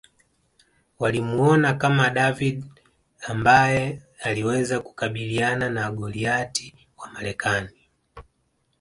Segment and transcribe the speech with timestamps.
[0.99, 2.65] Walimuona kama David
[3.27, 7.69] ambaye aliweza kukabiliana na Goliath wa Marekani